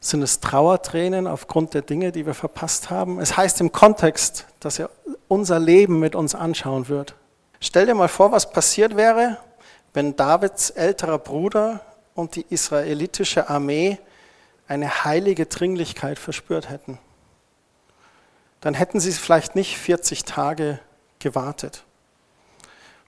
[0.07, 3.19] Sind es Trauertränen aufgrund der Dinge, die wir verpasst haben?
[3.19, 4.89] Es heißt im Kontext, dass er
[5.27, 7.13] unser Leben mit uns anschauen wird.
[7.59, 9.35] Stell dir mal vor, was passiert wäre,
[9.91, 11.81] wenn Davids älterer Bruder
[12.15, 13.97] und die israelitische Armee
[14.69, 16.99] eine heilige Dringlichkeit verspürt hätten.
[18.61, 20.79] Dann hätten sie vielleicht nicht 40 Tage
[21.19, 21.83] gewartet.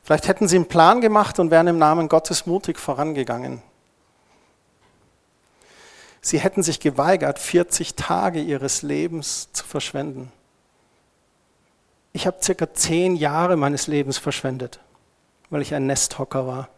[0.03, 3.61] Vielleicht hätten sie einen Plan gemacht und wären im Namen Gottes mutig vorangegangen.
[6.21, 10.31] Sie hätten sich geweigert, 40 Tage ihres Lebens zu verschwenden.
[12.11, 14.79] Ich habe circa zehn Jahre meines Lebens verschwendet,
[15.49, 16.69] weil ich ein Nesthocker war.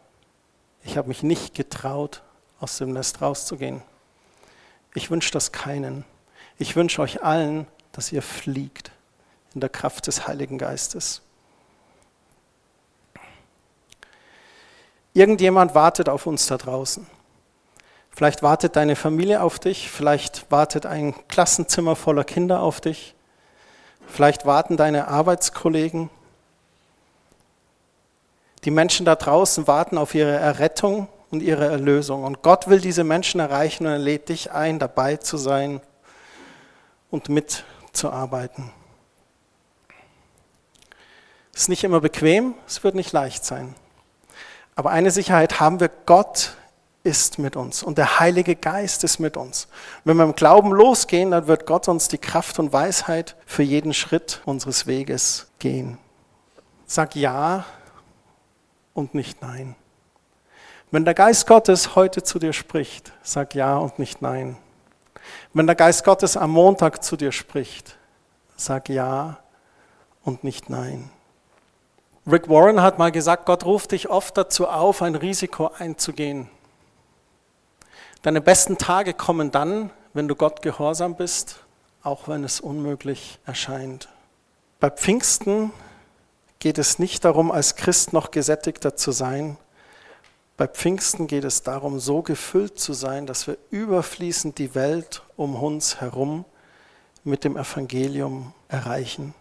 [0.84, 2.22] Ich habe mich nicht getraut,
[2.60, 3.82] aus dem Nest rauszugehen.
[4.94, 6.06] Ich wünsche das keinen.
[6.58, 8.92] Ich wünsche euch allen, dass ihr fliegt
[9.54, 11.22] in der Kraft des Heiligen Geistes.
[15.14, 17.06] Irgendjemand wartet auf uns da draußen.
[18.14, 23.16] Vielleicht wartet deine Familie auf dich, vielleicht wartet ein Klassenzimmer voller Kinder auf dich,
[24.08, 26.10] vielleicht warten deine Arbeitskollegen.
[28.64, 32.24] Die Menschen da draußen warten auf ihre Errettung und ihre Erlösung.
[32.26, 35.82] Und Gott will diese Menschen erreichen und er lädt dich ein, dabei zu sein
[37.10, 38.72] und mitzuarbeiten.
[41.54, 43.74] Es ist nicht immer bequem, es wird nicht leicht sein.
[44.76, 46.56] Aber eine Sicherheit haben wir, Gott
[47.04, 49.68] ist mit uns und der Heilige Geist ist mit uns.
[50.04, 53.94] Wenn wir im Glauben losgehen, dann wird Gott uns die Kraft und Weisheit für jeden
[53.94, 55.98] Schritt unseres Weges gehen.
[56.86, 57.66] Sag ja
[58.94, 59.76] und nicht nein.
[60.92, 64.58] Wenn der Geist Gottes heute zu dir spricht, sag ja und nicht nein.
[65.54, 67.98] Wenn der Geist Gottes am Montag zu dir spricht,
[68.58, 69.40] sag ja
[70.24, 71.10] und nicht nein.
[72.30, 76.50] Rick Warren hat mal gesagt, Gott ruft dich oft dazu auf, ein Risiko einzugehen.
[78.22, 81.64] Deine besten Tage kommen dann, wenn du Gott gehorsam bist,
[82.04, 84.10] auch wenn es unmöglich erscheint.
[84.80, 85.72] Bei Pfingsten
[86.60, 89.58] geht es nicht darum, als Christ noch gesättigter zu sein.
[90.56, 95.56] Bei Pfingsten geht es darum, so gefüllt zu sein, dass wir überfließend die Welt um
[95.56, 96.46] uns herum
[97.24, 99.34] mit dem Evangelium erreichen.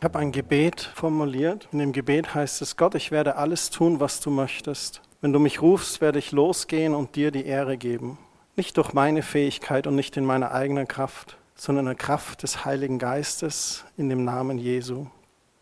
[0.00, 1.66] Ich habe ein Gebet formuliert.
[1.72, 5.00] In dem Gebet heißt es, Gott, ich werde alles tun, was du möchtest.
[5.20, 8.18] Wenn du mich rufst, werde ich losgehen und dir die Ehre geben.
[8.54, 12.64] Nicht durch meine Fähigkeit und nicht in meiner eigenen Kraft, sondern in der Kraft des
[12.64, 15.06] Heiligen Geistes in dem Namen Jesu.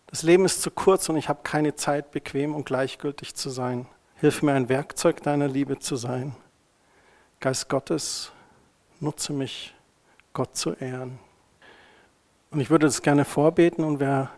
[0.08, 3.86] Das Leben ist zu kurz und ich habe keine Zeit, bequem und gleichgültig zu sein.
[4.16, 6.36] Hilf mir, ein Werkzeug deiner Liebe zu sein.
[7.40, 8.32] Geist Gottes,
[9.00, 9.74] nutze mich,
[10.34, 11.18] Gott zu ehren.
[12.50, 14.30] Und ich würde das gerne vorbeten und wer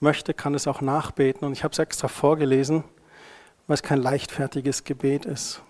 [0.00, 1.46] möchte, kann es auch nachbeten.
[1.46, 2.82] Und ich habe es extra vorgelesen,
[3.68, 5.62] weil es kein leichtfertiges Gebet ist.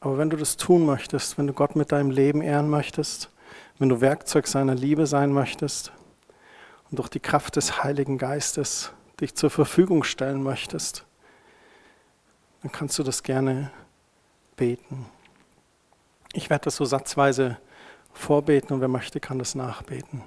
[0.00, 3.30] Aber wenn du das tun möchtest, wenn du Gott mit deinem Leben ehren möchtest,
[3.78, 5.92] wenn du Werkzeug seiner Liebe sein möchtest
[6.90, 11.04] und durch die Kraft des Heiligen Geistes dich zur Verfügung stellen möchtest,
[12.62, 13.70] dann kannst du das gerne
[14.54, 15.06] beten.
[16.32, 17.58] Ich werde das so satzweise
[18.12, 20.22] vorbeten und wer möchte, kann das nachbeten.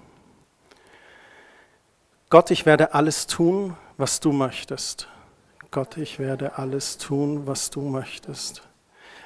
[2.30, 5.08] Gott, ich werde alles tun, was du möchtest.
[5.72, 8.64] Gott, ich werde alles tun, was du möchtest.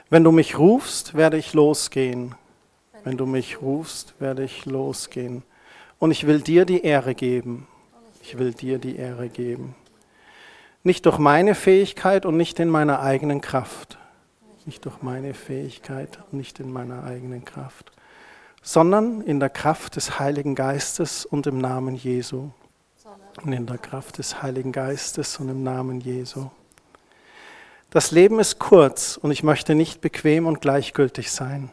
[0.10, 2.36] Wenn du mich rufst, werde ich losgehen.
[3.06, 5.44] Wenn du mich rufst, werde ich losgehen.
[6.00, 7.68] Und ich will dir die Ehre geben.
[8.22, 9.74] Ich will dir die Ehre geben.
[10.84, 13.98] Nicht durch meine Fähigkeit und nicht in meiner eigenen Kraft.
[14.66, 17.94] Nicht durch meine Fähigkeit und nicht in meiner eigenen Kraft.
[18.62, 22.52] Sondern in der Kraft des Heiligen Geistes und im Namen Jesu
[23.40, 26.50] und in der Kraft des Heiligen Geistes und im Namen Jesu.
[27.90, 31.70] Das Leben ist kurz und ich möchte nicht bequem und gleichgültig sein.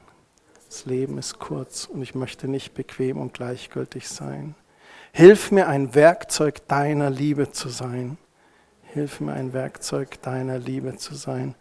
[0.68, 4.54] Das Leben ist kurz und ich möchte nicht bequem und gleichgültig sein.
[5.12, 8.18] Hilf mir ein Werkzeug deiner Liebe zu sein.
[8.82, 11.54] Hilf mir ein Werkzeug deiner Liebe zu sein.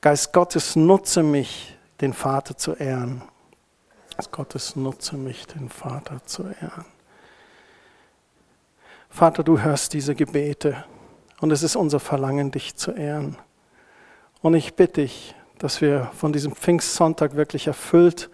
[0.00, 3.22] Geist Gottes, nutze mich, den Vater zu ehren.
[4.16, 6.86] Geist Gottes, nutze mich, den Vater zu ehren.
[9.16, 10.84] Vater, du hörst diese Gebete
[11.40, 13.38] und es ist unser Verlangen, dich zu ehren.
[14.42, 18.28] Und ich bitte dich, dass wir von diesem Pfingstsonntag wirklich erfüllt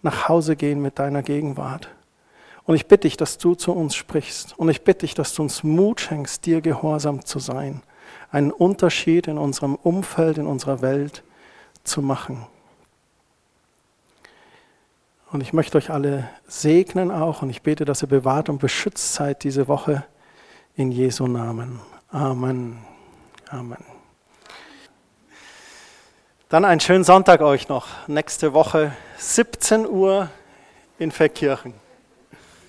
[0.00, 1.88] nach Hause gehen mit deiner Gegenwart.
[2.62, 4.56] Und ich bitte dich, dass du zu uns sprichst.
[4.56, 7.82] Und ich bitte dich, dass du uns Mut schenkst, dir gehorsam zu sein.
[8.30, 11.24] Einen Unterschied in unserem Umfeld, in unserer Welt
[11.82, 12.46] zu machen.
[15.32, 19.14] Und ich möchte euch alle segnen auch und ich bete, dass ihr bewahrt und beschützt
[19.14, 20.04] seid diese Woche
[20.78, 21.80] in Jesu Namen.
[22.08, 22.78] Amen.
[23.50, 23.84] Amen.
[26.48, 27.88] Dann einen schönen Sonntag euch noch.
[28.06, 30.30] Nächste Woche 17 Uhr
[31.00, 31.74] in Verkirchen.